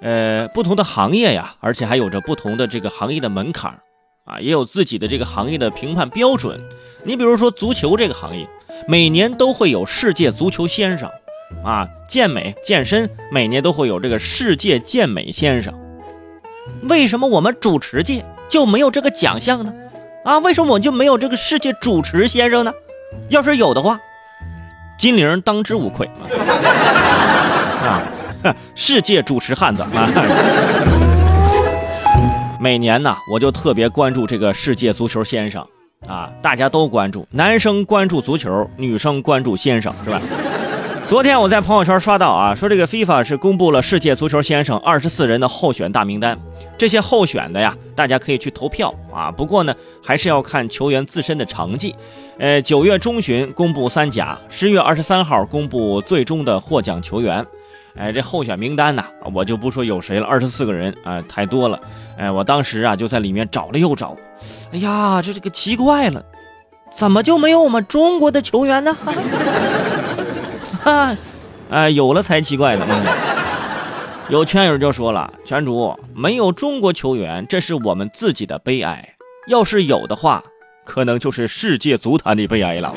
[0.00, 3.80] 呃，不同的行业呀，而且还有着不同的这个行业的门槛
[4.24, 6.60] 啊，也有自己的这个行业的评判标准。
[7.02, 8.48] 你比如说足球这个行业，
[8.86, 11.10] 每年都会有世界足球先生
[11.64, 15.74] 啊，健美健身每年都会有这个世界健美先生。
[16.82, 19.72] 为什么我们主持界就没有这个奖项呢？
[20.24, 22.72] 啊，为什么我就没有这个世界主持先生呢？
[23.30, 23.98] 要是有的话，
[24.98, 26.06] 金玲当之无愧
[27.82, 28.02] 啊！
[28.74, 29.88] 世界主持汉子啊！
[32.60, 35.64] 每年呢，我就特别关注这个世界足球先生
[36.06, 40.20] 啊，大家都关注，男生关注足球，女生关注先生，是吧？
[41.08, 46.38] 昨天我在朋友圈刷到啊，说这个 FIFA 是公布了世界足球先生二十四人的候选大名单，
[46.76, 49.30] 这些候选的呀，大家可以去投票啊。
[49.30, 51.94] 不过呢，还是要看球员自身的成绩。
[52.38, 57.44] 呃，九月中旬公布三甲，十月二十三号公布最终的获奖球员。
[57.96, 61.80] 哎，这候选名单呢，我就不说有谁了，二十四个人啊，太多了。
[62.16, 64.16] 哎，我当时啊就在里面找了又找，
[64.72, 66.22] 哎呀，这这个奇怪了，
[66.94, 68.96] 怎么就没有我们中国的球员呢？
[70.82, 71.16] 哈，
[71.70, 72.86] 哎，有了才奇怪呢。
[74.28, 79.14] 有圈友就说了：“圈主，没有中国球员，这是我们自己的悲哀。
[79.48, 80.44] 要是有的话，
[80.84, 82.94] 可能就是世界足坛的悲哀了。”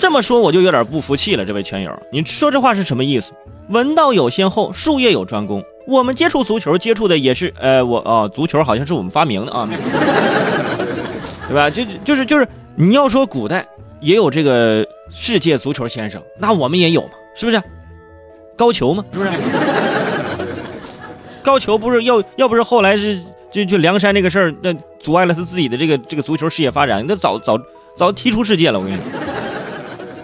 [0.00, 1.44] 这么说我就有点不服气了。
[1.44, 3.32] 这位圈友，你说这话是什么意思？
[3.68, 5.62] 文道有先后，术业有专攻。
[5.86, 7.52] 我们接触足球，接触的也是……
[7.60, 9.68] 呃，我哦，足球好像是我们发明的啊，
[11.46, 11.70] 对吧？
[11.70, 13.66] 就就是就是，你要说古代。
[14.00, 17.62] 也有这个世界足球先生，那我们也有嘛，是不是？
[18.56, 19.30] 高俅嘛，是不是？
[21.44, 23.20] 高俅不是要要不是后来是
[23.52, 27.60] 就就梁山这个事儿，那阻碍了他自己的这个这个足球事业发展，那早早
[27.94, 28.78] 早踢出世界了。
[28.80, 29.04] 我跟你说，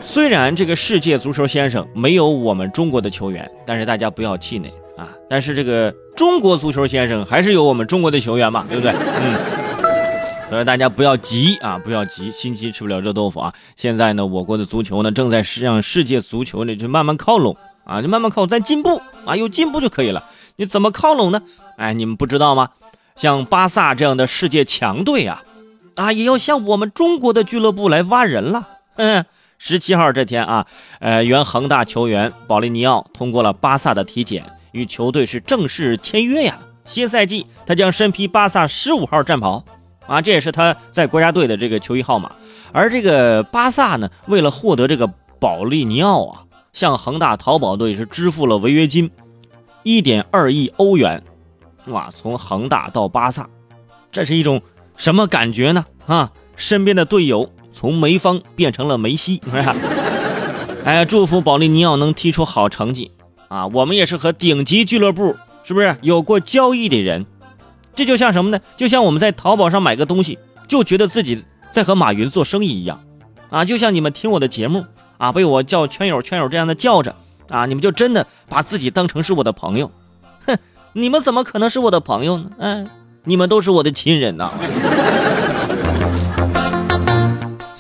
[0.08, 5.10] 虽然这个世界足球先生没有我们中国的球员，但是大家不要气馁啊！
[5.28, 8.92] 但是这个中国足球先生还是有我们中国的球员嘛，对不对？
[8.92, 9.36] 嗯。
[10.48, 13.52] 所以大家不要急啊，不要急，心急吃不了热豆腐啊！
[13.74, 20.22] 现在呢，我国的足球呢正在向世界足球呢就慢慢靠拢啊，就慢慢靠，在进步啊，有进步就可以了。
[20.54, 21.42] 你怎么靠拢呢？
[21.76, 22.68] 哎，你们不知道吗？
[23.16, 25.42] 像巴萨这样的世界强队啊，
[25.96, 28.68] 啊，也要向我们中国的俱乐部来挖人了。
[28.94, 29.26] 嗯，
[29.58, 30.66] 十七号这天啊，
[31.00, 36.58] 呃，原恒大球员保利尼奥通过了巴萨的体检，与球队是正式签约呀。
[36.84, 39.64] 新赛季他将身披巴萨十五号战袍。
[40.06, 42.30] 啊，这也是他在国家队的这个球衣号码。
[42.72, 49.10] 而这个巴萨呢，为了获得这个保利尼奥啊，向恒大淘宝队是支付了违约金
[49.82, 51.22] 一点二亿欧元。
[51.86, 53.48] 哇，从恒大到巴萨，
[54.12, 54.62] 这是一种
[54.96, 55.86] 什么感觉呢？
[56.06, 59.42] 啊，身边的队友从梅方变成了梅西。
[60.82, 63.10] 哎，祝福保利尼奥能踢出好成绩
[63.48, 63.66] 啊！
[63.66, 67.26] 我们也是和顶级俱乐部是不是有过交易的人？
[67.94, 68.60] 这就像什么呢？
[68.78, 72.98] 就像我们在淘宝上买个东西，就觉得自己在和马云做生意一样，
[73.50, 74.86] 啊，就像你们听我的节目
[75.18, 77.14] 啊，被我叫圈友圈友这样的叫着
[77.50, 79.90] 啊，你们就真的把自己当成是我的朋友，
[80.46, 80.56] 哼，
[80.94, 82.50] 你们怎么可能是我的朋友呢？
[82.58, 82.88] 嗯，
[83.24, 84.50] 你们都是我的亲人呐。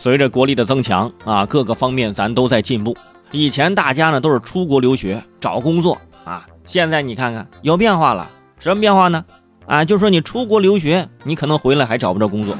[0.06, 2.96] 随着国力的增强啊，各个方面咱都在进步。
[3.32, 8.24] 以前大家呢都是出国留学找工作啊，现在你看看有变化了，
[8.60, 9.24] 什么变化呢？
[9.66, 12.56] 啊，就说你出国留学，你可能回来还找不着工作。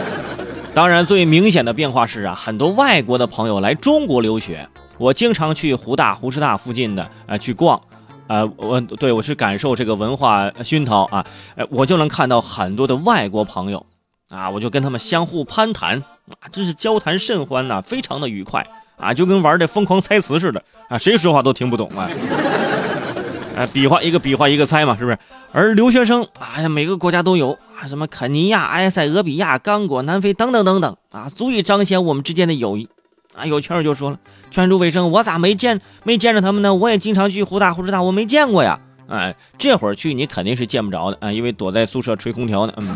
[0.74, 4.68] 当然，最明显的变化是啊，很多外国的朋友来中国留学。
[4.98, 7.80] 我经常去湖大、湖师大附近的啊去逛，
[8.26, 13.86] 呃，我对我是感受这个文化熏陶啊，呃，我就能看到很多的外国朋友
[14.28, 15.98] 啊，我就跟他们相互攀谈
[16.28, 18.66] 啊，真是交谈甚欢呐，非常的愉快
[18.96, 22.10] 啊，就跟玩这疯狂猜词似的啊，谁说话都听不懂啊。
[23.56, 25.18] 哎，比划一个比划一个猜嘛，是不是？
[25.52, 32.88] 而留学生啊，每个国家都有啊，什么肯尼亚、埃塞俄比亚、刚果、南非等等等等啊，足以彰显我们之间的友谊
[33.34, 33.46] 啊。
[33.46, 34.18] 有圈友就说了，
[34.50, 36.74] 圈主卫生，我咋没见没见着他们呢？
[36.74, 38.78] 我也经常去湖大、湖师大，我没见过呀。
[39.08, 42.88] 哎，这会儿去你肯定是见不着的啊，因为躲在宿舍吹空调呢，嗯，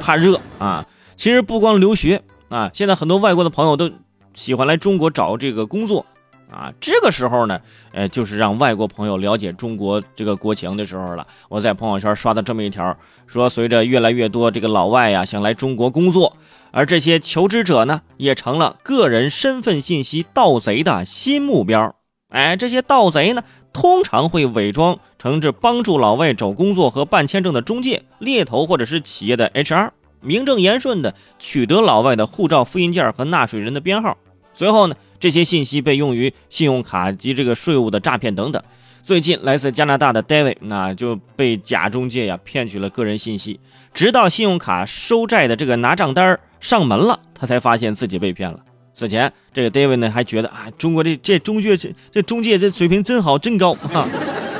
[0.00, 0.86] 怕热啊。
[1.16, 3.90] 其实不光留学啊，现在很多外国的朋友都
[4.34, 6.06] 喜欢来中国找这个工作。
[6.50, 7.60] 啊，这个时候呢，
[7.92, 11.26] 呃，就是让外国朋友了解中国这个国情的时候了。
[11.50, 12.96] 我在朋友圈刷到这么一条，
[13.26, 16.38] 说随着越来越多这个老外呀想来中国工作，
[16.70, 21.94] 而这些求职者呢，也成了个人身份信息盗贼的新目标。
[22.30, 23.42] 哎，这些盗贼呢，
[23.80, 29.90] 通常会伪装成这帮助老外找工作和办签证的中介、猎头或者是企业的 HR，
[30.20, 34.18] 名正言顺的取得老外的护照复印件和纳税人的编号，
[34.52, 34.96] 随后呢。
[35.20, 38.62] 这些信息被用于信用卡及这个税务的诈骗等等，
[39.02, 43.58] 最近来自加拿大的 David 那就被假中介呀骗取了个人信息，
[43.92, 48.60] 直到信用卡收债的这个拿账单上门了，他才发现自己被骗了。
[48.98, 54.08] 此前这个 David 呢还觉得啊，中国这这中介这这中介这水平真好真高啊，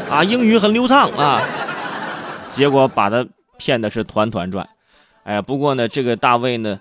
[0.08, 1.43] 啊英语很流畅啊，
[2.49, 3.26] 结果把他
[3.56, 4.69] 骗的是团团转。
[5.25, 6.79] 哎呀，不过呢这个大卫呢，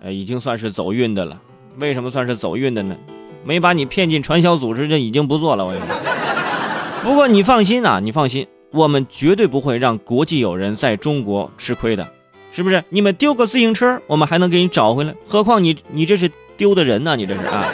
[0.00, 1.38] 呃已经算是走运的了。
[1.78, 2.96] 为什么算是走运的呢？
[3.44, 5.66] 没把你骗进传销组织，这已经不错了。
[5.66, 5.94] 我跟你说，
[7.02, 12.08] 不过你放心啊，你放心，我们绝对不会让国际友人在中国吃亏的，
[12.50, 12.82] 是不是？
[12.88, 17.16] 你们丢个自行车，我们还能给你找回来，何况你你这是丢的人呢？
[17.16, 17.64] 你这是啊？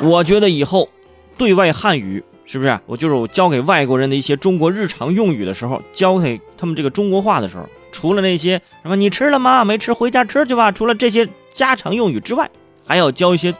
[0.00, 0.88] 我觉得以后
[1.36, 2.78] 对外汉语是不是？
[2.86, 9.64] 我就是我教给外国人的一些中国日常用语的时候，教给他们这个中国话的时候，除了那些什么你吃了吗？
[9.64, 10.72] 没吃，回家吃去吧。
[10.72, 12.50] 除了这些家常用语之外，
[12.86, 13.54] 还要教一些。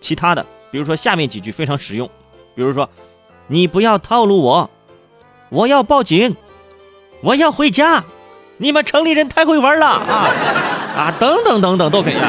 [0.00, 2.06] 其他的，比如说下面几句非常实用，
[2.54, 2.90] 比如说，
[3.46, 4.68] 你不要套路我，
[5.48, 6.36] 我要报警，
[7.22, 8.04] 我要回家，
[8.58, 10.28] 你们城里人太会玩了啊
[10.94, 12.14] 啊，等等等等都可以。
[12.16, 12.28] 啊。